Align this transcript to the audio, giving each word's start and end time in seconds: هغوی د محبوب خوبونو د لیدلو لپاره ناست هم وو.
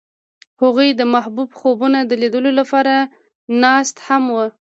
هغوی 0.61 0.89
د 0.93 1.01
محبوب 1.13 1.49
خوبونو 1.59 1.99
د 2.05 2.11
لیدلو 2.21 2.51
لپاره 2.59 2.95
ناست 3.61 3.95
هم 4.07 4.23
وو. 4.33 4.45